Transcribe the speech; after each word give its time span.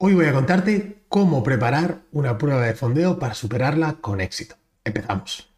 Hoy 0.00 0.14
voy 0.14 0.26
a 0.26 0.32
contarte 0.32 1.02
cómo 1.08 1.42
preparar 1.42 2.02
una 2.12 2.38
prueba 2.38 2.62
de 2.62 2.74
fondeo 2.74 3.18
para 3.18 3.34
superarla 3.34 3.94
con 3.94 4.20
éxito. 4.20 4.54
Empezamos. 4.84 5.57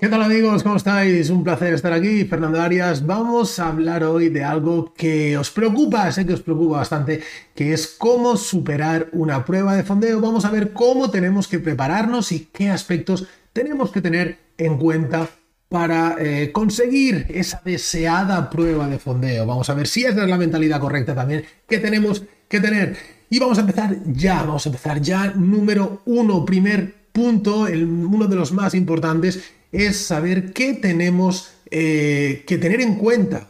¿Qué 0.00 0.08
tal 0.08 0.22
amigos? 0.22 0.62
¿Cómo 0.62 0.76
estáis? 0.76 1.28
Un 1.28 1.42
placer 1.42 1.74
estar 1.74 1.92
aquí. 1.92 2.24
Fernando 2.24 2.62
Arias. 2.62 3.04
Vamos 3.04 3.58
a 3.58 3.66
hablar 3.66 4.04
hoy 4.04 4.28
de 4.28 4.44
algo 4.44 4.94
que 4.94 5.36
os 5.36 5.50
preocupa, 5.50 6.12
sé 6.12 6.24
que 6.24 6.34
os 6.34 6.40
preocupa 6.40 6.76
bastante, 6.76 7.20
que 7.52 7.72
es 7.72 7.96
cómo 7.98 8.36
superar 8.36 9.08
una 9.10 9.44
prueba 9.44 9.74
de 9.74 9.82
fondeo. 9.82 10.20
Vamos 10.20 10.44
a 10.44 10.52
ver 10.52 10.72
cómo 10.72 11.10
tenemos 11.10 11.48
que 11.48 11.58
prepararnos 11.58 12.30
y 12.30 12.48
qué 12.52 12.70
aspectos 12.70 13.26
tenemos 13.52 13.90
que 13.90 14.00
tener 14.00 14.38
en 14.56 14.78
cuenta 14.78 15.28
para 15.68 16.14
eh, 16.20 16.52
conseguir 16.52 17.26
esa 17.30 17.60
deseada 17.64 18.50
prueba 18.50 18.86
de 18.86 19.00
fondeo. 19.00 19.46
Vamos 19.46 19.68
a 19.68 19.74
ver 19.74 19.88
si 19.88 20.04
esa 20.04 20.22
es 20.22 20.28
la 20.28 20.38
mentalidad 20.38 20.78
correcta 20.78 21.12
también 21.12 21.42
que 21.68 21.78
tenemos 21.78 22.22
que 22.48 22.60
tener. 22.60 22.96
Y 23.30 23.40
vamos 23.40 23.58
a 23.58 23.62
empezar 23.62 23.96
ya, 24.06 24.44
vamos 24.44 24.64
a 24.64 24.68
empezar 24.68 25.00
ya. 25.00 25.32
Número 25.34 26.02
uno, 26.04 26.44
primer 26.44 26.94
punto, 27.10 27.66
el, 27.66 27.84
uno 27.84 28.28
de 28.28 28.36
los 28.36 28.52
más 28.52 28.74
importantes 28.74 29.57
es 29.72 29.96
saber 29.98 30.52
qué 30.52 30.74
tenemos 30.74 31.50
eh, 31.70 32.44
que 32.46 32.58
tener 32.58 32.80
en 32.80 32.96
cuenta, 32.96 33.48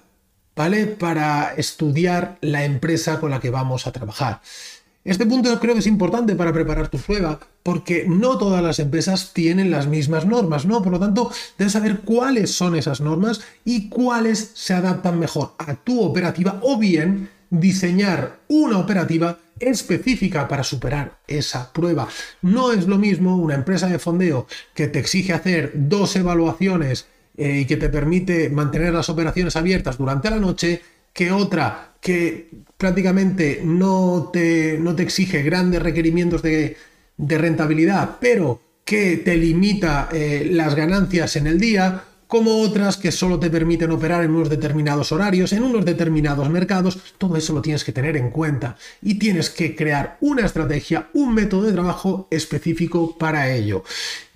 ¿vale? 0.57 0.87
Para 0.87 1.55
estudiar 1.57 2.39
la 2.41 2.65
empresa 2.65 3.21
con 3.21 3.31
la 3.31 3.41
que 3.41 3.51
vamos 3.51 3.87
a 3.87 3.93
trabajar. 3.93 4.41
Este 5.05 5.25
punto 5.25 5.59
creo 5.59 5.73
que 5.73 5.81
es 5.81 5.87
importante 5.87 6.35
para 6.35 6.53
preparar 6.53 6.89
tu 6.89 6.99
prueba, 6.99 7.41
porque 7.63 8.05
no 8.07 8.37
todas 8.37 8.63
las 8.63 8.79
empresas 8.79 9.33
tienen 9.33 9.71
las 9.71 9.87
mismas 9.87 10.27
normas, 10.27 10.67
¿no? 10.67 10.83
Por 10.83 10.93
lo 10.93 11.01
tanto, 11.01 11.31
debes 11.57 11.73
saber 11.73 12.01
cuáles 12.01 12.51
son 12.51 12.77
esas 12.77 13.01
normas 13.01 13.41
y 13.65 13.89
cuáles 13.89 14.51
se 14.55 14.75
adaptan 14.75 15.19
mejor 15.19 15.55
a 15.59 15.77
tu 15.77 16.03
operativa 16.03 16.59
o 16.63 16.77
bien 16.79 17.31
diseñar 17.49 18.41
una 18.49 18.79
operativa 18.79 19.39
específica 19.61 20.49
para 20.49 20.65
superar 20.65 21.19
esa 21.27 21.73
prueba. 21.73 22.09
No 22.43 22.73
es 22.73 22.87
lo 22.87 22.99
mismo 22.99 23.37
una 23.37 23.55
empresa 23.55 23.89
de 23.89 23.99
fondeo 23.99 24.47
que 24.75 24.89
te 24.89 24.99
exige 24.99 25.33
hacer 25.33 25.73
dos 25.75 26.17
evaluaciones 26.17 27.07
eh, 27.37 27.61
y 27.61 27.65
que 27.67 27.77
te 27.77 27.89
permite 27.89 28.51
mantener 28.51 28.93
las 28.93 29.09
operaciones 29.09 29.57
abiertas 29.57 29.99
durante 29.99 30.31
la 30.31 30.39
noche 30.39 30.83
que 31.13 31.33
otra 31.33 31.95
que 32.01 32.51
prácticamente 32.77 33.61
no 33.65 34.31
te, 34.33 34.79
no 34.79 34.95
te 34.95 35.03
exige 35.03 35.43
grandes 35.43 35.83
requerimientos 35.83 36.43
de, 36.43 36.77
rentabilidad, 37.17 38.19
pero 38.21 38.61
que 38.85 39.17
te 39.17 39.37
limita 39.37 40.09
eh, 40.13 40.49
las 40.53 40.77
ganancias 40.77 41.35
en 41.35 41.49
el 41.49 41.59
día 41.59 42.05
como 42.29 42.61
otras 42.61 42.99
que 42.99 43.11
solo 43.11 43.41
te 43.41 43.51
permiten 43.51 43.91
operar 43.91 44.23
en 44.23 44.31
unos 44.31 44.51
determinados 44.51 45.11
horarios, 45.13 45.53
en 45.55 45.65
unos 45.65 45.85
determinados 45.85 46.49
mercados, 46.51 46.99
todo 47.17 47.37
eso 47.37 47.55
lo 47.55 47.63
tienes 47.63 47.83
que 47.83 47.93
tener 47.93 48.17
en 48.17 48.31
cuenta 48.31 48.77
y 49.03 49.19
tienes 49.19 49.51
que 49.51 49.75
crear 49.75 50.19
una 50.21 50.45
estrategia, 50.45 51.09
un 51.15 51.35
método 51.35 51.63
de 51.63 51.73
trabajo 51.73 52.29
específico 52.31 53.17
para 53.19 53.51
ello. 53.51 53.83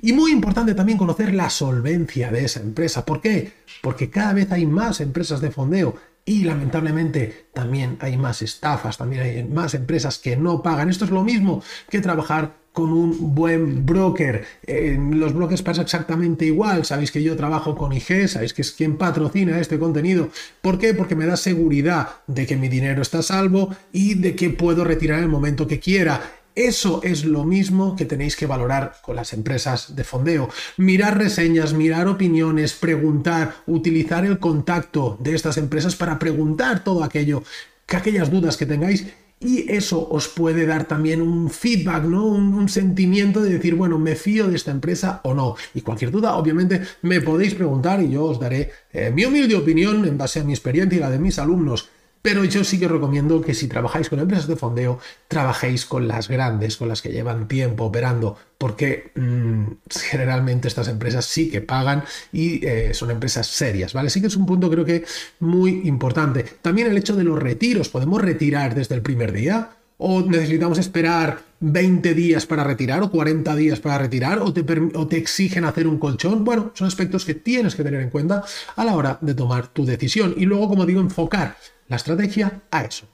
Y 0.00 0.14
muy 0.14 0.32
importante 0.32 0.74
también 0.74 0.98
conocer 0.98 1.34
la 1.34 1.50
solvencia 1.50 2.32
de 2.32 2.46
esa 2.46 2.60
empresa. 2.60 3.04
¿Por 3.04 3.20
qué? 3.20 3.52
Porque 3.82 4.10
cada 4.10 4.32
vez 4.32 4.50
hay 4.50 4.66
más 4.66 5.00
empresas 5.00 5.40
de 5.42 5.50
fondeo 5.50 5.94
y 6.24 6.44
lamentablemente 6.44 7.48
también 7.52 7.98
hay 8.00 8.16
más 8.16 8.40
estafas, 8.40 8.96
también 8.96 9.22
hay 9.22 9.44
más 9.44 9.74
empresas 9.74 10.18
que 10.18 10.36
no 10.36 10.62
pagan. 10.62 10.88
Esto 10.88 11.04
es 11.04 11.10
lo 11.10 11.24
mismo 11.24 11.62
que 11.90 12.00
trabajar 12.00 12.61
con 12.72 12.92
un 12.92 13.34
buen 13.34 13.84
broker. 13.84 14.44
En 14.66 15.20
los 15.20 15.34
brokers 15.34 15.62
pasa 15.62 15.82
exactamente 15.82 16.46
igual. 16.46 16.84
Sabéis 16.84 17.12
que 17.12 17.22
yo 17.22 17.36
trabajo 17.36 17.76
con 17.76 17.92
IG, 17.92 18.28
sabéis 18.28 18.54
que 18.54 18.62
es 18.62 18.72
quien 18.72 18.96
patrocina 18.96 19.60
este 19.60 19.78
contenido. 19.78 20.30
¿Por 20.60 20.78
qué? 20.78 20.94
Porque 20.94 21.14
me 21.14 21.26
da 21.26 21.36
seguridad 21.36 22.08
de 22.26 22.46
que 22.46 22.56
mi 22.56 22.68
dinero 22.68 23.02
está 23.02 23.22
salvo 23.22 23.74
y 23.92 24.14
de 24.14 24.34
que 24.34 24.50
puedo 24.50 24.84
retirar 24.84 25.20
el 25.20 25.28
momento 25.28 25.66
que 25.66 25.80
quiera. 25.80 26.20
Eso 26.54 27.00
es 27.02 27.24
lo 27.24 27.44
mismo 27.44 27.96
que 27.96 28.04
tenéis 28.04 28.36
que 28.36 28.46
valorar 28.46 28.96
con 29.02 29.16
las 29.16 29.32
empresas 29.32 29.96
de 29.96 30.04
fondeo. 30.04 30.50
Mirar 30.76 31.16
reseñas, 31.16 31.72
mirar 31.72 32.08
opiniones, 32.08 32.74
preguntar, 32.74 33.54
utilizar 33.66 34.26
el 34.26 34.38
contacto 34.38 35.16
de 35.20 35.34
estas 35.34 35.56
empresas 35.56 35.96
para 35.96 36.18
preguntar 36.18 36.84
todo 36.84 37.04
aquello, 37.04 37.42
que 37.86 37.96
aquellas 37.96 38.30
dudas 38.30 38.58
que 38.58 38.66
tengáis 38.66 39.06
y 39.44 39.66
eso 39.68 40.08
os 40.08 40.28
puede 40.28 40.66
dar 40.66 40.84
también 40.84 41.20
un 41.20 41.50
feedback, 41.50 42.04
¿no? 42.04 42.26
Un, 42.26 42.68
sentimiento 42.68 43.42
de 43.42 43.50
decir, 43.50 43.74
bueno, 43.74 43.98
me 43.98 44.14
fío 44.14 44.48
de 44.48 44.56
esta 44.56 44.70
empresa 44.70 45.20
o 45.24 45.34
no. 45.34 45.56
Y 45.74 45.80
cualquier 45.80 46.10
duda, 46.10 46.36
obviamente, 46.36 46.80
me 47.02 47.20
podéis 47.20 47.54
preguntar 47.54 48.02
y 48.02 48.10
yo 48.10 48.24
os 48.24 48.38
daré 48.38 48.70
eh, 48.92 49.10
mi 49.12 49.24
humilde 49.24 49.56
opinión 49.56 50.06
en 50.06 50.16
base 50.16 50.40
a 50.40 50.44
mi 50.44 50.52
experiencia 50.52 50.96
y 50.96 51.00
la 51.00 51.10
de 51.10 51.18
mis 51.18 51.38
alumnos. 51.38 51.88
Pero 52.22 52.44
yo 52.44 52.62
sí 52.62 52.78
que 52.78 52.86
recomiendo 52.86 53.42
que 53.42 53.52
si 53.52 53.66
trabajáis 53.66 54.08
con 54.08 54.20
empresas 54.20 54.46
de 54.46 54.54
fondeo, 54.54 55.00
trabajéis 55.26 55.84
con 55.84 56.06
las 56.06 56.28
grandes, 56.28 56.76
con 56.76 56.88
las 56.88 57.02
que 57.02 57.10
llevan 57.10 57.48
tiempo 57.48 57.84
operando, 57.84 58.38
porque 58.58 59.10
mm, 59.16 59.64
generalmente 59.90 60.68
estas 60.68 60.86
empresas 60.86 61.24
sí 61.24 61.50
que 61.50 61.60
pagan 61.60 62.04
y 62.32 62.64
eh, 62.64 62.94
son 62.94 63.10
empresas 63.10 63.48
serias, 63.48 63.92
¿vale? 63.92 64.08
Sí 64.08 64.20
que 64.20 64.28
es 64.28 64.36
un 64.36 64.46
punto 64.46 64.70
creo 64.70 64.84
que 64.84 65.04
muy 65.40 65.82
importante. 65.84 66.44
También 66.62 66.88
el 66.88 66.96
hecho 66.96 67.16
de 67.16 67.24
los 67.24 67.42
retiros, 67.42 67.88
podemos 67.88 68.22
retirar 68.22 68.76
desde 68.76 68.94
el 68.94 69.02
primer 69.02 69.32
día 69.32 69.70
o 69.98 70.22
necesitamos 70.22 70.78
esperar 70.78 71.40
20 71.60 72.14
días 72.14 72.46
para 72.46 72.64
retirar 72.64 73.02
o 73.02 73.10
40 73.10 73.54
días 73.56 73.80
para 73.80 73.98
retirar 73.98 74.40
o 74.40 74.52
te, 74.52 74.64
o 74.94 75.06
te, 75.06 75.16
exigen 75.16 75.64
hacer 75.64 75.86
un 75.86 75.98
colchón. 75.98 76.44
Bueno, 76.44 76.72
son 76.74 76.88
aspectos 76.88 77.24
que 77.24 77.34
tienes 77.34 77.74
que 77.74 77.84
tener 77.84 78.00
en 78.00 78.10
cuenta 78.10 78.44
a 78.74 78.84
la 78.84 78.94
hora 78.94 79.18
de 79.20 79.34
tomar 79.34 79.68
tu 79.68 79.84
decisión. 79.84 80.34
Y 80.36 80.44
luego, 80.44 80.68
como 80.68 80.86
digo, 80.86 81.00
enfocar 81.00 81.56
la 81.92 81.96
estrategia 81.96 82.62
a 82.70 82.84
eso. 82.84 83.06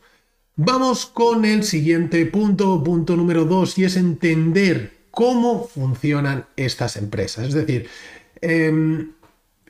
Vamos 0.55 1.07
con 1.07 1.45
el 1.45 1.65
siguiente 1.65 2.25
punto, 2.27 2.83
punto 2.83 3.17
número 3.17 3.45
dos, 3.45 3.77
y 3.77 3.85
es 3.85 3.97
entender 3.97 4.93
cómo 5.11 5.67
funcionan 5.67 6.47
estas 6.57 6.97
empresas. 6.97 7.49
Es 7.49 7.55
decir, 7.55 7.89
em, 8.41 9.11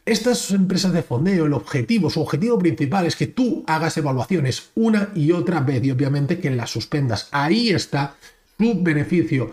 estas 0.05 0.51
empresas 0.51 0.93
de 0.93 1.03
fondeo, 1.03 1.47
el 1.47 1.55
objetivo, 1.55 2.11
su 2.11 2.21
objetivo 2.21 2.59
principal 2.59 3.07
es 3.07 3.17
que 3.17 3.29
tú 3.29 3.65
hagas 3.67 3.97
evaluaciones 3.97 4.71
una 4.75 5.11
y 5.15 5.33
otra 5.33 5.61
vez 5.61 5.83
y 5.85 5.91
obviamente 5.91 6.39
que 6.39 6.51
las 6.51 6.71
suspendas. 6.71 7.29
Ahí 7.31 7.71
está 7.71 8.15
su 8.59 8.83
beneficio. 8.83 9.53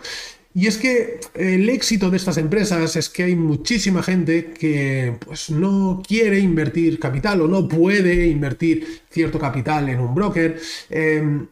Y 0.56 0.68
es 0.68 0.78
que 0.78 1.20
el 1.34 1.68
éxito 1.68 2.08
de 2.08 2.16
estas 2.16 2.38
empresas 2.38 2.96
es 2.96 3.10
que 3.10 3.24
hay 3.24 3.36
muchísima 3.36 4.02
gente 4.02 4.54
que 4.58 5.18
pues, 5.22 5.50
no 5.50 6.02
quiere 6.02 6.38
invertir 6.38 6.98
capital 6.98 7.42
o 7.42 7.46
no 7.46 7.68
puede 7.68 8.26
invertir 8.28 9.02
cierto 9.10 9.38
capital 9.38 9.90
en 9.90 10.00
un 10.00 10.14
broker. 10.14 10.58
Em, 10.88 11.46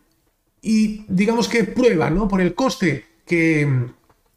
y 0.63 1.05
digamos 1.07 1.49
que 1.49 1.65
prueba, 1.65 2.09
¿no? 2.09 2.27
Por 2.27 2.41
el 2.41 2.55
coste 2.55 3.05
que, 3.27 3.69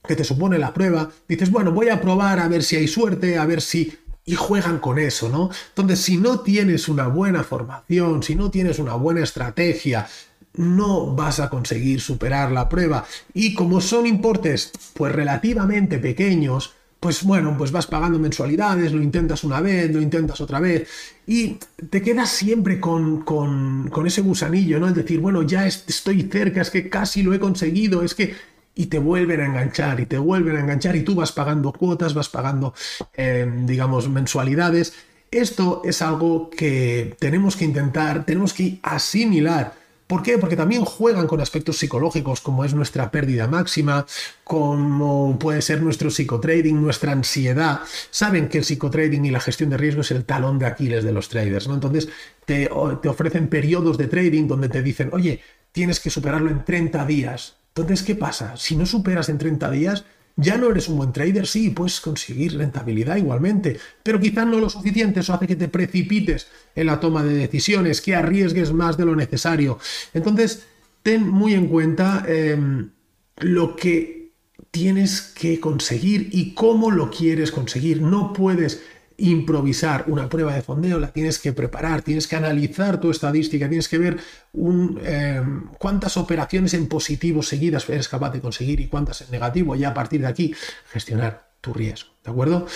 que 0.05 0.15
te 0.17 0.25
supone 0.25 0.57
la 0.57 0.73
prueba, 0.73 1.09
dices, 1.29 1.49
bueno, 1.49 1.71
voy 1.71 1.87
a 1.87 2.01
probar 2.01 2.41
a 2.41 2.49
ver 2.49 2.61
si 2.61 2.75
hay 2.75 2.89
suerte, 2.89 3.37
a 3.37 3.45
ver 3.45 3.61
si 3.61 3.97
y 4.25 4.35
juegan 4.35 4.79
con 4.79 4.99
eso, 4.99 5.29
¿no? 5.29 5.49
Entonces, 5.69 5.99
si 6.01 6.17
no 6.17 6.41
tienes 6.41 6.89
una 6.89 7.07
buena 7.07 7.45
formación, 7.45 8.21
si 8.21 8.35
no 8.35 8.51
tienes 8.51 8.77
una 8.79 8.95
buena 8.95 9.23
estrategia, 9.23 10.09
no 10.57 11.15
vas 11.15 11.39
a 11.39 11.49
conseguir 11.49 12.01
superar 12.01 12.51
la 12.51 12.67
prueba. 12.67 13.05
Y 13.33 13.53
como 13.53 13.81
son 13.81 14.05
importes 14.05 14.71
pues 14.93 15.13
relativamente 15.13 15.97
pequeños, 15.99 16.73
pues 16.99 17.23
bueno, 17.23 17.55
pues 17.57 17.71
vas 17.71 17.87
pagando 17.87 18.17
mensualidades, 18.19 18.91
lo 18.91 19.01
intentas 19.01 19.43
una 19.43 19.61
vez, 19.61 19.93
lo 19.93 20.01
intentas 20.01 20.41
otra 20.41 20.59
vez, 20.59 20.89
y 21.27 21.59
te 21.89 22.01
quedas 22.01 22.29
siempre 22.29 22.79
con, 22.79 23.21
con, 23.21 23.89
con 23.89 24.07
ese 24.07 24.21
gusanillo, 24.21 24.79
¿no? 24.79 24.87
Es 24.87 24.95
decir, 24.95 25.19
bueno, 25.19 25.43
ya 25.43 25.67
estoy 25.67 26.23
cerca, 26.23 26.61
es 26.61 26.71
que 26.71 26.89
casi 26.89 27.21
lo 27.23 27.33
he 27.33 27.39
conseguido, 27.39 28.03
es 28.03 28.15
que... 28.15 28.35
Y 28.79 28.87
te 28.87 28.99
vuelven 28.99 29.41
a 29.41 29.45
enganchar, 29.47 29.99
y 29.99 30.05
te 30.05 30.19
vuelven 30.19 30.55
a 30.55 30.59
enganchar, 30.59 30.95
y 30.95 31.01
tú 31.01 31.15
vas 31.15 31.31
pagando 31.31 31.71
cuotas, 31.73 32.13
vas 32.13 32.29
pagando, 32.29 32.75
eh, 33.15 33.51
digamos, 33.63 34.07
mensualidades. 34.07 34.93
Esto 35.31 35.81
es 35.83 36.03
algo 36.03 36.51
que 36.51 37.15
tenemos 37.17 37.55
que 37.55 37.65
intentar, 37.65 38.23
tenemos 38.23 38.53
que 38.53 38.77
asimilar 38.83 39.73
¿Por 40.07 40.23
qué? 40.23 40.37
Porque 40.37 40.55
también 40.55 40.85
juegan 40.85 41.27
con 41.27 41.41
aspectos 41.41 41.77
psicológicos 41.77 42.39
como 42.39 42.63
es 42.63 42.73
nuestra 42.73 43.11
pérdida 43.11 43.47
máxima, 43.47 44.05
como 44.45 45.37
puede 45.37 45.61
ser 45.61 45.81
nuestro 45.81 46.09
psicotrading, 46.09 46.81
nuestra 46.81 47.11
ansiedad. 47.11 47.81
Saben 48.09 48.47
que 48.47 48.59
el 48.59 48.63
psicotrading 48.63 49.25
y 49.25 49.31
la 49.31 49.41
gestión 49.41 49.69
de 49.69 49.75
riesgo 49.75 50.01
es 50.01 50.11
el 50.11 50.23
talón 50.23 50.59
de 50.59 50.65
Aquiles 50.65 51.03
de 51.03 51.11
los 51.11 51.27
traders, 51.27 51.67
¿no? 51.67 51.73
Entonces 51.73 52.07
te, 52.45 52.69
te 53.01 53.09
ofrecen 53.09 53.49
periodos 53.49 53.97
de 53.97 54.07
trading 54.07 54.47
donde 54.47 54.69
te 54.69 54.81
dicen, 54.81 55.09
oye, 55.11 55.41
tienes 55.73 55.99
que 55.99 56.09
superarlo 56.09 56.49
en 56.49 56.63
30 56.63 57.05
días. 57.05 57.57
Entonces, 57.75 58.01
¿qué 58.01 58.15
pasa? 58.15 58.55
Si 58.57 58.75
no 58.75 58.85
superas 58.85 59.27
en 59.29 59.37
30 59.37 59.69
días, 59.69 60.05
ya 60.37 60.55
no 60.57 60.69
eres 60.69 60.87
un 60.87 60.97
buen 60.97 61.11
trader, 61.11 61.47
sí, 61.47 61.71
puedes 61.71 61.99
conseguir 61.99 62.57
rentabilidad 62.57 63.17
igualmente, 63.17 63.79
pero 64.03 64.19
quizás 64.19 64.45
no 64.45 64.59
lo 64.59 64.69
suficiente, 64.69 65.19
eso 65.19 65.33
hace 65.33 65.47
que 65.47 65.55
te 65.55 65.67
precipites 65.67 66.47
en 66.75 66.85
la 66.85 66.99
toma 66.99 67.23
de 67.23 67.33
decisiones, 67.33 68.01
que 68.01 68.15
arriesgues 68.15 68.71
más 68.71 68.97
de 68.97 69.05
lo 69.05 69.15
necesario. 69.15 69.79
Entonces, 70.13 70.67
ten 71.01 71.27
muy 71.27 71.55
en 71.55 71.67
cuenta 71.67 72.23
em, 72.27 72.91
lo 73.37 73.75
que 73.75 74.31
tienes 74.69 75.21
que 75.21 75.59
conseguir 75.59 76.29
y 76.31 76.53
cómo 76.53 76.91
lo 76.91 77.09
quieres 77.09 77.51
conseguir. 77.51 78.01
No 78.01 78.31
puedes 78.31 78.83
improvisar 79.17 80.05
una 80.07 80.29
prueba 80.29 80.53
de 80.53 80.61
fondeo, 80.61 80.99
la 80.99 81.11
tienes 81.11 81.39
que 81.39 81.51
preparar, 81.51 82.03
tienes 82.03 82.27
que 82.27 82.35
analizar 82.35 82.99
tu 82.99 83.09
estadística, 83.09 83.67
tienes 83.67 83.89
que 83.89 83.97
ver 83.97 84.17
em, 84.53 85.67
cuántas 85.79 86.17
operaciones 86.17 86.75
en 86.75 86.87
positivo 86.87 87.41
seguidas 87.41 87.89
eres 87.89 88.07
capaz 88.07 88.31
de 88.31 88.41
conseguir 88.41 88.79
y 88.79 88.87
cuántas 88.87 89.21
en 89.21 89.31
negativo 89.31 89.75
y 89.75 89.83
a 89.83 89.93
partir 89.93 90.21
de 90.21 90.27
aquí 90.27 90.53
gestionar 90.91 91.49
tu 91.61 91.73
riesgo. 91.73 92.09
¿De 92.23 92.31
acuerdo? 92.31 92.67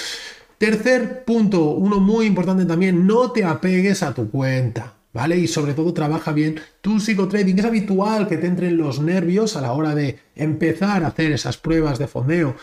Tercer 0.57 1.23
punto, 1.25 1.71
uno 1.71 1.99
muy 1.99 2.25
importante 2.25 2.65
también, 2.65 3.05
no 3.05 3.31
te 3.31 3.43
apegues 3.43 4.03
a 4.03 4.13
tu 4.13 4.29
cuenta. 4.29 4.95
¿Vale? 5.13 5.38
Y 5.38 5.45
sobre 5.45 5.73
todo 5.73 5.93
trabaja 5.93 6.31
bien 6.31 6.61
tu 6.79 7.01
psicotrading. 7.01 7.59
Es 7.59 7.65
habitual 7.65 8.29
que 8.29 8.38
te 8.38 8.47
entren 8.47 8.77
los 8.77 9.01
nervios 9.01 9.57
a 9.57 9.61
la 9.61 9.73
hora 9.73 9.93
de 9.93 10.19
empezar 10.35 11.03
a 11.03 11.07
hacer 11.07 11.33
esas 11.33 11.57
pruebas 11.57 11.99
de 11.99 12.07
fondeo. 12.07 12.55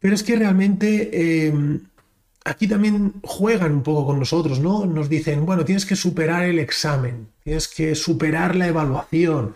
Pero 0.00 0.16
es 0.16 0.24
que 0.24 0.34
realmente 0.34 1.46
em, 1.46 1.82
aquí 2.46 2.68
también 2.68 3.14
juegan 3.22 3.72
un 3.72 3.82
poco 3.82 4.06
con 4.06 4.18
nosotros, 4.18 4.60
¿no? 4.60 4.86
Nos 4.86 5.08
dicen, 5.08 5.44
bueno, 5.44 5.64
tienes 5.64 5.84
que 5.84 5.96
superar 5.96 6.44
el 6.44 6.58
examen, 6.58 7.28
tienes 7.42 7.66
que 7.68 7.94
superar 7.94 8.54
la 8.54 8.68
evaluación. 8.68 9.54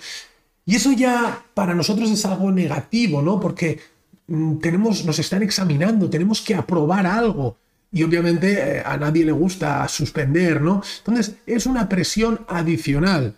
Y 0.67 0.75
eso 0.75 0.93
ya 0.93 1.45
para 1.55 1.75
nosotros 1.75 2.11
es 2.11 2.25
algo 2.27 2.51
negativo, 2.51 3.23
¿no? 3.23 3.39
Porque 3.39 3.81
mm, 4.27 4.59
tenemos, 4.59 5.05
nos 5.05 5.19
están 5.19 5.43
examinando, 5.43 6.11
tenemos 6.11 6.41
que 6.41 6.55
aprobar 6.55 7.07
algo 7.07 7.57
y 7.93 8.03
obviamente 8.03 8.79
eh, 8.79 8.83
a 8.85 8.97
nadie 8.97 9.25
le 9.25 9.33
gusta 9.33 9.87
suspender, 9.89 10.61
¿no? 10.61 10.83
Entonces 10.99 11.37
es 11.47 11.67
una 11.67 11.89
presión 11.89 12.45
adicional. 12.49 13.37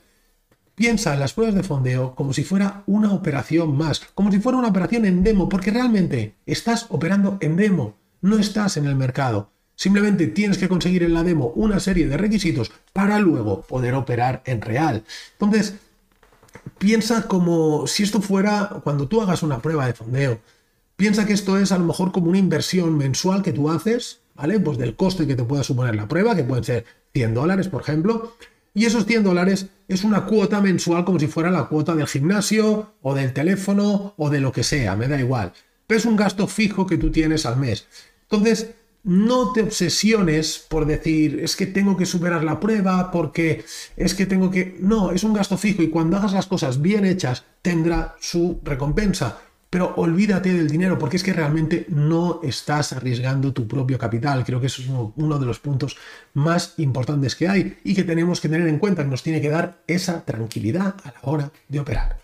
Piensa 0.75 1.13
en 1.13 1.21
las 1.21 1.35
pruebas 1.35 1.55
de 1.55 1.63
fondeo 1.63 2.15
como 2.15 2.33
si 2.33 2.43
fuera 2.43 2.83
una 2.87 3.13
operación 3.13 3.77
más, 3.77 4.01
como 4.15 4.33
si 4.33 4.41
fuera 4.41 4.59
una 4.59 4.69
operación 4.69 5.05
en 5.05 5.23
demo, 5.23 5.49
porque 5.49 5.71
realmente 5.71 6.37
estás 6.47 6.87
operando 6.89 7.37
en 7.41 7.57
demo, 7.57 7.95
no 8.23 8.39
estás 8.39 8.79
en 8.79 8.87
el 8.87 8.97
mercado. 8.97 9.51
Simplemente 9.77 10.27
tienes 10.29 10.57
que 10.57 10.69
conseguir 10.69 11.03
en 11.03 11.13
la 11.13 11.23
demo 11.23 11.53
una 11.55 11.81
serie 11.81 12.09
de 12.09 12.17
requisitos 12.17 12.73
para 12.93 13.19
luego 13.19 13.63
poder 13.63 13.95
operar 13.95 14.43
en 14.47 14.63
real. 14.63 15.05
Entonces, 15.33 15.75
piensa 16.79 17.29
como 17.29 17.87
si 17.87 18.03
esto 18.03 18.23
fuera 18.23 18.81
cuando 18.83 19.09
tú 19.09 19.21
hagas 19.21 19.43
una 19.43 19.61
prueba 19.61 19.87
de 19.87 19.93
fondeo. 19.93 20.41
Piensa 20.97 21.27
que 21.27 21.35
esto 21.35 21.59
es 21.59 21.73
a 21.73 21.79
lo 21.79 21.85
mejor 21.85 22.13
como 22.13 22.31
una 22.31 22.39
inversión 22.39 22.97
mensual 22.97 23.43
que 23.43 23.53
tú 23.53 23.71
haces 23.71 24.23
¿vale? 24.35 24.61
Pues 24.61 24.79
del 24.79 24.97
coste 24.97 25.27
que 25.27 25.35
te 25.35 25.45
pueda 25.45 25.63
suponer 25.63 25.95
la 25.95 26.09
prueba, 26.09 26.35
que 26.35 26.45
pueden 26.45 26.65
ser 26.65 26.85
100 27.15 27.35
dólares, 27.35 27.69
por 27.69 27.83
ejemplo, 27.83 28.35
y 28.75 28.87
esos 28.87 29.07
100 29.07 29.25
dólares 29.25 29.67
es 29.89 30.05
una 30.05 30.25
cuota 30.25 30.61
mensual 30.61 31.05
como 31.05 31.19
si 31.19 31.27
fuera 31.27 31.51
la 31.51 31.65
cuota 31.65 31.95
del 31.95 32.07
gimnasio 32.07 32.95
o 33.03 33.15
del 33.15 33.33
teléfono 33.33 34.15
o 34.17 34.31
de 34.31 34.41
lo 34.41 34.53
que 34.53 34.65
sea, 34.65 34.97
me 34.97 35.09
da 35.09 35.19
igual. 35.19 35.53
Pero 35.87 35.99
es 35.99 36.07
un 36.07 36.17
gasto 36.17 36.47
fijo 36.47 36.87
que 36.87 36.97
tú 36.97 37.11
tienes 37.11 37.45
al 37.45 37.59
mes. 37.59 37.87
Entonces, 38.33 38.71
no 39.05 39.53
te 39.53 39.63
obsesiones 39.63 40.65
por 40.69 40.87
decir, 40.87 41.41
es 41.41 41.55
que 41.55 41.67
tengo 41.67 41.97
que 41.97 42.07
superar 42.07 42.43
la 42.43 42.59
prueba, 42.59 43.11
porque 43.11 43.65
es 43.97 44.15
que 44.15 44.25
tengo 44.25 44.51
que... 44.51 44.77
No, 44.81 45.11
es 45.11 45.23
un 45.23 45.35
gasto 45.35 45.59
fijo 45.59 45.83
y 45.83 45.91
cuando 45.91 46.17
hagas 46.17 46.33
las 46.33 46.47
cosas 46.47 46.81
bien 46.81 47.05
hechas, 47.05 47.45
tendrá 47.61 48.17
su 48.21 48.61
recompensa 48.65 49.39
pero 49.73 49.95
olvídate 49.97 50.53
del 50.53 50.69
dinero 50.69 50.99
porque 50.99 51.17
es 51.17 51.23
que 51.23 51.33
realmente 51.33 51.87
no 51.89 52.41
estás 52.43 52.93
arriesgando 52.93 53.55
tu 53.55 53.67
propio 53.67 53.99
capital. 53.99 54.45
Creo 54.45 54.61
que 54.61 54.67
eso 54.67 54.83
es 54.83 54.89
uno, 55.17 55.39
de 55.39 55.47
los 55.47 55.61
puntos 55.61 55.97
más 56.35 56.75
importantes 56.77 57.35
que 57.35 57.49
hay 57.49 57.79
y 57.83 57.95
que 57.95 58.05
tenemos 58.05 58.43
que 58.43 58.51
tener 58.51 58.69
en 58.69 58.79
cuenta, 58.79 59.03
que 59.03 59.09
nos 59.09 59.23
tiene 59.23 59.41
que 59.41 59.49
dar 59.49 59.83
esa 59.87 60.27
tranquilidad 60.27 60.97
a 61.05 61.13
la 61.13 61.21
hora 61.23 61.53
de 61.71 61.81
operar. 61.81 62.19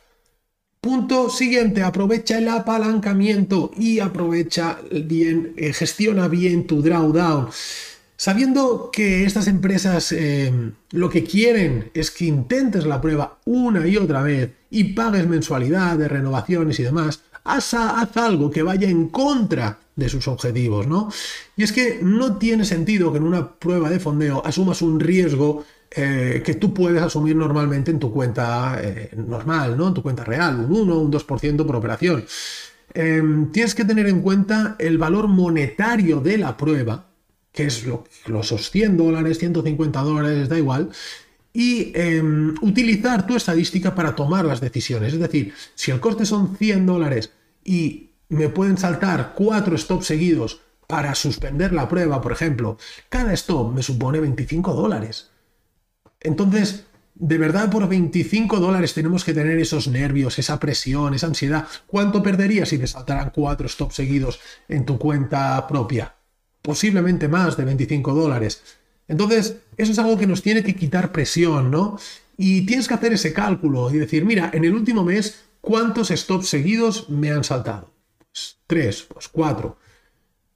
Punto 0.80 1.28
siguiente, 1.28 1.82
aprovecha 1.82 2.38
el 2.38 2.48
apalancamiento 2.48 3.72
y 3.76 3.98
aprovecha 3.98 4.78
bien, 4.92 5.52
eh, 5.56 5.72
gestiona 5.72 6.28
bien 6.28 6.68
tu 6.68 6.82
drawdown. 6.82 7.48
Sabiendo 8.16 8.90
que 8.92 9.24
estas 9.24 9.48
empresas 9.48 10.12
eh, 10.12 10.52
lo 10.90 11.10
que 11.10 11.24
quieren 11.24 11.90
es 11.94 12.12
que 12.12 12.26
intentes 12.26 12.86
la 12.86 13.00
prueba 13.00 13.38
una 13.44 13.86
y 13.86 13.96
otra 13.96 14.22
vez 14.22 14.50
y 14.70 14.84
pagues 14.92 15.26
mensualidad 15.26 15.96
de 15.96 16.08
renovaciones 16.08 16.78
y 16.78 16.84
demás, 16.84 17.22
haz, 17.44 17.74
algo 18.16 18.50
que 18.50 18.62
vaya 18.62 18.88
en 18.88 19.08
contra 19.08 19.78
de 19.96 20.08
sus 20.08 20.28
objetivos, 20.28 20.86
¿no? 20.86 21.10
Y 21.56 21.64
es 21.64 21.72
que 21.72 21.98
no 22.02 22.36
tiene 22.36 22.64
sentido 22.64 23.10
que 23.10 23.18
en 23.18 23.24
una 23.24 23.52
prueba 23.52 23.90
de 23.90 23.98
fondeo 23.98 24.42
asumas 24.44 24.82
un 24.82 25.00
riesgo 25.00 25.64
eh, 25.90 26.42
que 26.44 26.54
tú 26.54 26.74
puedes 26.74 27.02
asumir 27.02 27.34
normalmente 27.34 27.90
en 27.90 27.98
tu 27.98 28.12
cuenta 28.12 28.78
eh, 28.82 29.10
normal, 29.16 29.76
¿no? 29.76 29.88
En 29.88 29.94
tu 29.94 30.02
cuenta 30.02 30.24
real, 30.24 30.56
un 30.60 30.72
1 30.72 30.94
o 30.94 31.00
un 31.00 31.10
2% 31.10 31.66
por 31.66 31.76
operación. 31.76 32.24
Em, 32.94 33.50
tienes 33.52 33.74
que 33.74 33.84
tener 33.84 34.06
en 34.06 34.20
cuenta 34.20 34.76
el 34.78 34.98
valor 34.98 35.28
monetario 35.28 36.20
de 36.20 36.38
la 36.38 36.56
prueba, 36.56 37.10
que 37.52 37.66
es 37.66 37.86
lo, 37.86 38.04
los 38.26 38.48
100 38.70 38.96
dólares, 38.96 39.38
150 39.38 40.00
dólares, 40.02 40.48
da 40.48 40.58
igual, 40.58 40.90
y 41.52 41.92
em, 41.94 42.54
utilizar 42.60 43.26
tu 43.26 43.36
estadística 43.36 43.94
para 43.94 44.14
tomar 44.14 44.44
las 44.44 44.60
decisiones. 44.60 45.14
Es 45.14 45.20
decir, 45.20 45.54
si 45.74 45.90
el 45.90 46.00
coste 46.00 46.26
son 46.26 46.56
100 46.56 46.86
dólares 46.86 47.32
y 47.64 48.10
me 48.28 48.48
pueden 48.48 48.76
saltar 48.76 49.32
cuatro 49.34 49.76
stops 49.76 50.06
seguidos 50.06 50.60
para 50.86 51.14
suspender 51.14 51.72
la 51.72 51.88
prueba, 51.88 52.20
por 52.20 52.32
ejemplo, 52.32 52.78
cada 53.08 53.32
stop 53.34 53.74
me 53.74 53.82
supone 53.82 54.20
25 54.20 54.74
dólares. 54.74 55.30
Entonces, 56.20 56.84
de 57.14 57.38
verdad 57.38 57.70
por 57.70 57.88
25 57.88 58.60
dólares 58.60 58.94
tenemos 58.94 59.24
que 59.24 59.34
tener 59.34 59.58
esos 59.58 59.88
nervios, 59.88 60.38
esa 60.38 60.58
presión, 60.58 61.14
esa 61.14 61.26
ansiedad. 61.26 61.66
¿Cuánto 61.86 62.22
perderías 62.22 62.68
si 62.68 62.78
te 62.78 62.86
saltaran 62.86 63.30
cuatro 63.34 63.68
stops 63.68 63.94
seguidos 63.94 64.40
en 64.68 64.84
tu 64.84 64.98
cuenta 64.98 65.66
propia? 65.66 66.14
Posiblemente 66.62 67.28
más 67.28 67.56
de 67.56 67.64
25 67.64 68.14
dólares. 68.14 68.62
Entonces, 69.06 69.56
eso 69.76 69.92
es 69.92 69.98
algo 69.98 70.18
que 70.18 70.26
nos 70.26 70.42
tiene 70.42 70.62
que 70.62 70.76
quitar 70.76 71.12
presión, 71.12 71.70
¿no? 71.70 71.98
Y 72.36 72.66
tienes 72.66 72.86
que 72.86 72.94
hacer 72.94 73.12
ese 73.12 73.32
cálculo 73.32 73.90
y 73.90 73.98
decir, 73.98 74.24
mira, 74.24 74.50
en 74.52 74.64
el 74.64 74.74
último 74.74 75.02
mes 75.02 75.48
¿Cuántos 75.60 76.08
stops 76.08 76.48
seguidos 76.48 77.10
me 77.10 77.30
han 77.30 77.44
saltado? 77.44 77.92
Pues 78.18 78.58
tres, 78.66 79.02
pues 79.02 79.28
cuatro. 79.28 79.76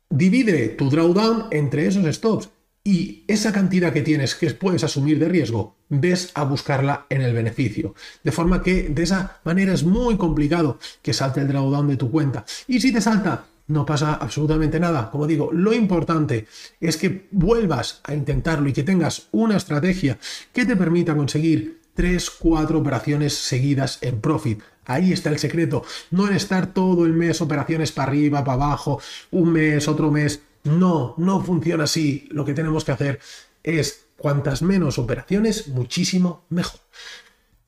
Divide 0.08 0.68
tu 0.68 0.88
drawdown 0.88 1.46
entre 1.50 1.86
esos 1.86 2.04
stops 2.14 2.48
y 2.84 3.24
esa 3.28 3.52
cantidad 3.52 3.92
que 3.92 4.02
tienes 4.02 4.34
que 4.34 4.50
puedes 4.50 4.82
asumir 4.82 5.18
de 5.18 5.28
riesgo, 5.28 5.76
ves 5.88 6.32
a 6.34 6.44
buscarla 6.44 7.06
en 7.08 7.22
el 7.22 7.32
beneficio. 7.32 7.94
De 8.24 8.32
forma 8.32 8.62
que 8.62 8.88
de 8.88 9.02
esa 9.02 9.40
manera 9.44 9.72
es 9.72 9.84
muy 9.84 10.16
complicado 10.16 10.78
que 11.00 11.12
salte 11.12 11.40
el 11.40 11.48
drawdown 11.48 11.88
de 11.88 11.96
tu 11.96 12.10
cuenta. 12.10 12.44
Y 12.66 12.80
si 12.80 12.92
te 12.92 13.00
salta, 13.00 13.44
no 13.68 13.86
pasa 13.86 14.14
absolutamente 14.14 14.80
nada. 14.80 15.10
Como 15.10 15.26
digo, 15.26 15.50
lo 15.52 15.72
importante 15.72 16.46
es 16.80 16.96
que 16.96 17.28
vuelvas 17.30 18.00
a 18.04 18.14
intentarlo 18.14 18.68
y 18.68 18.72
que 18.72 18.82
tengas 18.82 19.28
una 19.30 19.56
estrategia 19.56 20.18
que 20.52 20.66
te 20.66 20.76
permita 20.76 21.14
conseguir 21.14 21.80
3, 21.94 22.30
4 22.30 22.78
operaciones 22.78 23.34
seguidas 23.34 23.98
en 24.00 24.20
profit. 24.20 24.60
Ahí 24.84 25.12
está 25.12 25.30
el 25.30 25.38
secreto. 25.38 25.84
No 26.10 26.28
estar 26.28 26.72
todo 26.74 27.04
el 27.04 27.12
mes 27.12 27.40
operaciones 27.40 27.92
para 27.92 28.10
arriba, 28.10 28.42
para 28.42 28.54
abajo, 28.54 29.00
un 29.30 29.52
mes, 29.52 29.86
otro 29.86 30.10
mes. 30.10 30.42
No, 30.64 31.14
no 31.18 31.42
funciona 31.42 31.84
así. 31.84 32.28
Lo 32.30 32.44
que 32.44 32.54
tenemos 32.54 32.84
que 32.84 32.92
hacer 32.92 33.20
es 33.62 34.06
cuantas 34.16 34.62
menos 34.62 34.98
operaciones, 34.98 35.68
muchísimo 35.68 36.44
mejor. 36.48 36.80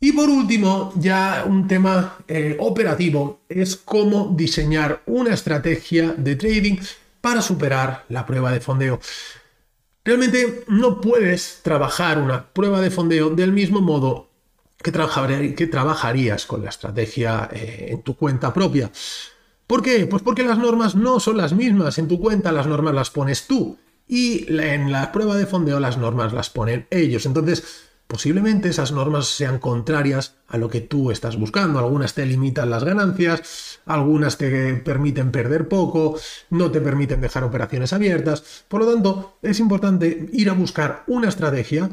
Y 0.00 0.12
por 0.12 0.28
último, 0.28 0.92
ya 0.96 1.44
un 1.46 1.66
tema 1.66 2.18
eh, 2.28 2.56
operativo 2.60 3.40
es 3.48 3.76
cómo 3.76 4.34
diseñar 4.36 5.02
una 5.06 5.32
estrategia 5.32 6.14
de 6.16 6.36
trading 6.36 6.76
para 7.20 7.40
superar 7.40 8.04
la 8.10 8.26
prueba 8.26 8.52
de 8.52 8.60
fondeo. 8.60 9.00
Realmente 10.04 10.64
no 10.68 11.00
puedes 11.00 11.60
trabajar 11.62 12.18
una 12.18 12.52
prueba 12.52 12.82
de 12.82 12.90
fondeo 12.90 13.30
del 13.30 13.52
mismo 13.52 13.80
modo 13.80 14.28
que, 14.76 14.92
trabajarías 14.92 16.44
con 16.44 16.62
la 16.62 16.68
estrategia 16.68 17.48
eh, 17.50 17.86
en 17.92 18.02
tu 18.02 18.14
cuenta 18.14 18.52
propia. 18.52 18.90
¿Por 19.66 19.82
qué? 19.82 20.06
Pues 20.06 20.22
porque 20.22 20.42
las 20.42 20.58
normas 20.58 20.94
no 20.94 21.20
son 21.20 21.36
las 21.36 21.52
mismas. 21.52 21.98
En 21.98 22.08
tu 22.08 22.20
cuenta 22.20 22.52
las 22.52 22.66
normas 22.66 22.94
las 22.94 23.10
pones 23.10 23.46
tú 23.46 23.78
y 24.06 24.46
en 24.48 24.92
la 24.92 25.12
prueba 25.12 25.36
de 25.36 25.46
fondeo 25.46 25.80
las 25.80 25.96
normas 25.96 26.32
las 26.32 26.50
ponen 26.50 26.86
ellos. 26.90 27.26
Entonces, 27.26 27.84
Posiblemente 28.06 28.68
esas 28.68 28.92
normas 28.92 29.26
sean 29.26 29.58
contrarias 29.58 30.36
a 30.46 30.58
lo 30.58 30.68
que 30.68 30.82
tú 30.82 31.10
estás 31.10 31.38
buscando. 31.38 31.78
Algunas 31.78 32.12
te 32.12 32.26
limitan 32.26 32.68
las 32.68 32.84
ganancias, 32.84 33.80
algunas 33.86 34.36
te 34.36 34.74
permiten 34.74 35.32
perder 35.32 35.68
poco, 35.68 36.18
no 36.50 36.70
te 36.70 36.82
permiten 36.82 37.22
dejar 37.22 37.44
operaciones 37.44 37.94
abiertas. 37.94 38.64
Por 38.68 38.82
lo 38.84 38.92
tanto, 38.92 39.38
es 39.40 39.58
importante 39.58 40.28
ir 40.32 40.50
a 40.50 40.52
buscar 40.52 41.04
una 41.06 41.28
estrategia 41.28 41.88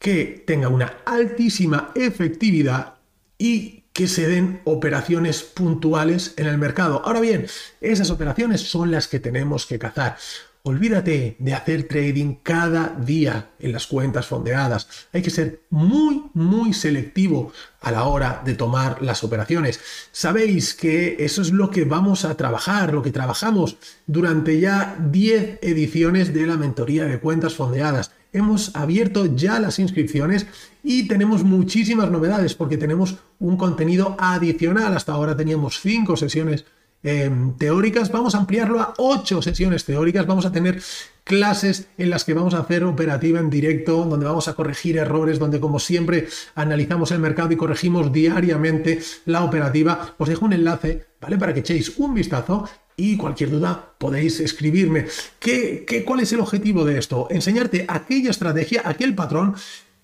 que 0.00 0.42
tenga 0.46 0.68
una 0.68 0.96
altísima 1.06 1.92
efectividad 1.94 2.94
y 3.38 3.81
que 3.92 4.08
se 4.08 4.26
den 4.26 4.60
operaciones 4.64 5.42
puntuales 5.42 6.34
en 6.36 6.46
el 6.46 6.58
mercado. 6.58 7.02
Ahora 7.04 7.20
bien, 7.20 7.46
esas 7.80 8.10
operaciones 8.10 8.62
son 8.62 8.90
las 8.90 9.08
que 9.08 9.20
tenemos 9.20 9.66
que 9.66 9.78
cazar. 9.78 10.16
olvídate 10.64 11.34
de 11.40 11.54
hacer 11.54 11.88
trading 11.88 12.36
cada 12.40 12.94
día 12.96 13.50
en 13.58 13.72
las 13.72 13.88
cuentas 13.88 14.26
fondeadas. 14.26 14.86
Hay 15.12 15.20
que 15.20 15.30
ser 15.30 15.62
muy, 15.70 16.30
muy 16.34 16.72
selectivo 16.72 17.52
a 17.80 17.90
la 17.90 18.04
hora 18.04 18.42
de 18.44 18.54
tomar 18.54 19.02
las 19.02 19.24
operaciones. 19.24 19.80
Sabéis 20.12 20.74
que 20.74 21.16
eso 21.18 21.42
es 21.42 21.50
lo 21.50 21.70
que 21.70 21.84
vamos 21.84 22.24
a 22.24 22.36
trabajar, 22.36 22.94
lo 22.94 23.02
que 23.02 23.10
trabajamos 23.10 23.76
durante 24.06 24.60
ya 24.60 24.96
10 25.00 25.58
ediciones 25.62 26.32
de 26.32 26.46
la 26.46 26.56
mentoría 26.56 27.06
de 27.06 27.18
cuentas 27.18 27.54
fondeadas. 27.54 28.12
Hemos 28.32 28.74
abierto 28.74 29.26
ya 29.36 29.60
las 29.60 29.78
inscripciones 29.78 30.46
y 30.82 31.06
tenemos 31.06 31.44
muchísimas 31.44 32.10
novedades 32.10 32.54
porque 32.54 32.78
tenemos 32.78 33.18
un 33.38 33.56
contenido 33.56 34.16
adicional. 34.18 34.96
Hasta 34.96 35.12
ahora 35.12 35.36
teníamos 35.36 35.80
5 35.80 36.16
sesiones 36.16 36.64
Em, 37.04 37.54
teóricas, 37.54 38.12
vamos 38.12 38.36
a 38.36 38.38
ampliarlo 38.38 38.80
a 38.80 38.94
ocho 38.96 39.42
sesiones 39.42 39.84
teóricas, 39.84 40.24
vamos 40.24 40.46
a 40.46 40.52
tener 40.52 40.80
clases 41.24 41.88
en 41.98 42.10
las 42.10 42.24
que 42.24 42.32
vamos 42.32 42.54
a 42.54 42.60
hacer 42.60 42.84
operativa 42.84 43.40
en 43.40 43.50
directo, 43.50 44.04
donde 44.04 44.26
vamos 44.26 44.46
a 44.46 44.54
corregir 44.54 44.98
errores, 44.98 45.40
donde 45.40 45.58
como 45.58 45.80
siempre 45.80 46.28
analizamos 46.54 47.10
el 47.10 47.18
mercado 47.18 47.52
y 47.52 47.56
corregimos 47.56 48.12
diariamente 48.12 49.00
la 49.24 49.42
operativa. 49.42 50.14
Os 50.16 50.28
dejo 50.28 50.44
un 50.44 50.52
enlace, 50.52 51.06
¿vale? 51.20 51.38
Para 51.38 51.52
que 51.52 51.60
echéis 51.60 51.98
un 51.98 52.14
vistazo 52.14 52.68
y 52.96 53.16
cualquier 53.16 53.50
duda 53.50 53.94
podéis 53.98 54.38
escribirme. 54.38 55.06
¿Qué, 55.40 55.84
qué, 55.84 56.04
cuál 56.04 56.20
es 56.20 56.32
el 56.32 56.40
objetivo 56.40 56.84
de 56.84 56.98
esto? 56.98 57.26
Enseñarte 57.30 57.84
aquella 57.88 58.30
estrategia, 58.30 58.82
aquel 58.84 59.16
patrón 59.16 59.56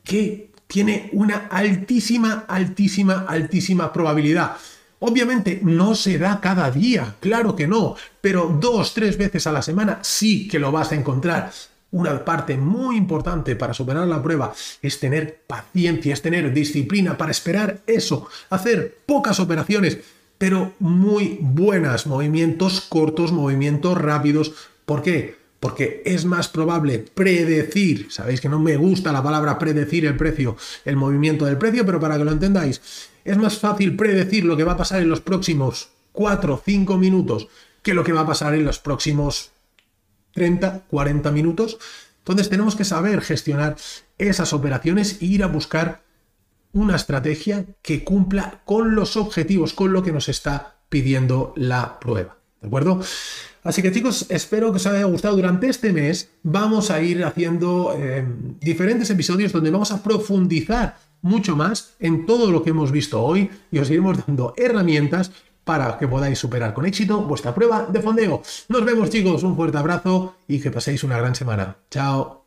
que 0.03 0.51
tiene 0.67 1.11
una 1.13 1.47
altísima, 1.47 2.45
altísima, 2.49 3.25
altísima 3.29 3.93
probabilidad 3.93 4.57
Obviamente 5.01 5.61
no 5.63 5.95
se 5.95 6.19
da 6.19 6.41
cada 6.41 6.71
día, 6.71 7.15
claro 7.21 7.55
que 7.55 7.69
no, 7.69 7.95
pero 8.21 8.57
dos, 8.61 8.95
tres 8.95 9.17
veces 9.17 9.47
a 9.47 9.53
la 9.53 9.63
semana 9.63 10.01
sí 10.03 10.49
que 10.49 10.59
lo 10.59 10.73
vas 10.73 10.91
a 10.91 10.97
encontrar. 10.97 11.53
Una 11.91 12.25
parte 12.25 12.57
muy 12.59 12.97
importante 12.97 13.57
para 13.57 13.73
superar 13.73 14.07
la 14.09 14.23
prueba 14.23 14.53
es 14.83 15.01
tener 15.01 15.43
paciencia, 15.47 16.13
es 16.13 16.21
tener 16.21 16.53
disciplina 16.53 17.17
para 17.17 17.31
esperar 17.31 17.79
eso, 17.87 18.29
hacer 18.51 18.99
pocas 19.07 19.41
operaciones, 19.41 19.99
pero 20.37 20.75
muy 20.81 21.39
buenas, 21.41 22.07
movimientos 22.07 22.81
cortos, 22.83 23.33
movimientos 23.33 23.97
rápidos. 23.97 24.53
¿Por 24.85 25.03
qué? 25.03 25.38
Porque 25.61 26.03
es 26.05 26.25
más 26.25 26.49
probable 26.49 26.99
predecir, 26.99 28.11
sabéis 28.11 28.41
que 28.41 28.49
no 28.49 28.61
me 28.61 28.77
gusta 28.77 29.13
la 29.13 29.23
palabra 29.23 29.59
predecir 29.59 30.07
el 30.07 30.17
precio, 30.17 30.57
el 30.85 30.97
movimiento 30.97 31.47
del 31.47 31.59
precio, 31.59 31.85
pero 31.85 31.99
para 31.99 32.17
que 32.17 32.25
lo 32.25 32.31
entendáis, 32.31 32.81
es 33.25 33.37
más 33.37 33.59
fácil 33.59 33.97
predecir 33.97 34.45
lo 34.45 34.57
que 34.57 34.65
va 34.65 34.73
a 34.73 34.77
pasar 34.77 35.03
en 35.03 35.09
los 35.09 35.21
próximos 35.21 35.91
4 36.13 36.55
o 36.55 36.63
5 36.65 36.97
minutos 36.97 37.49
que 37.83 37.95
lo 37.95 38.05
que 38.05 38.13
va 38.13 38.21
a 38.21 38.27
pasar 38.27 38.55
en 38.55 38.65
los 38.65 38.79
próximos 38.79 39.51
30, 40.33 40.85
40 40.89 41.31
minutos. 41.33 41.79
Entonces 42.19 42.49
tenemos 42.49 42.77
que 42.77 42.85
saber 42.85 43.21
gestionar 43.21 43.77
esas 44.19 44.53
operaciones 44.53 45.19
e 45.21 45.27
ir 45.27 45.43
a 45.43 45.47
buscar 45.47 46.03
una 46.73 46.97
estrategia 46.97 47.65
que 47.83 48.05
cumpla 48.05 48.63
con 48.65 48.95
los 48.95 49.17
objetivos, 49.17 49.73
con 49.73 49.93
lo 49.93 50.03
que 50.03 50.13
nos 50.13 50.29
está 50.29 50.77
pidiendo 50.89 51.53
la 51.57 51.99
prueba. 51.99 52.37
¿De 52.61 52.67
acuerdo? 52.67 53.01
Así 53.69 53.83
que 53.83 53.93
chicos, 53.93 54.25
espero 54.31 54.71
que 54.71 54.79
os 54.79 54.87
haya 54.87 55.05
gustado. 55.05 55.37
Durante 55.37 55.69
este 55.69 55.93
mes 55.93 56.31
vamos 56.43 56.91
a 56.91 57.03
ir 57.03 57.23
haciendo 57.23 57.95
eh, 57.95 58.27
diferentes 58.61 59.11
episodios 59.11 59.53
donde 59.53 59.71
vamos 59.71 59.93
a 59.93 60.03
profundizar 60.03 60.97
mucho 61.21 61.55
más 61.55 61.95
en 62.01 62.25
todo 62.25 62.51
lo 62.51 62.63
que 62.63 62.71
hemos 62.71 62.93
visto 62.93 63.23
hoy 63.23 63.51
y 63.71 63.79
os 63.79 63.91
iremos 63.91 64.27
dando 64.27 64.55
herramientas 64.57 65.33
para 65.65 65.99
que 65.99 66.09
podáis 66.09 66.39
superar 66.39 66.73
con 66.73 66.87
éxito 66.87 67.21
vuestra 67.21 67.55
prueba 67.55 67.85
de 67.85 68.01
fondeo. 68.01 68.41
Nos 68.71 68.85
vemos 68.87 69.11
chicos, 69.11 69.43
un 69.43 69.55
fuerte 69.55 69.77
abrazo 69.77 70.37
y 70.49 70.61
que 70.61 70.71
paséis 70.71 71.05
una 71.05 71.19
gran 71.19 71.35
semana. 71.35 71.77
Chao. 71.91 72.47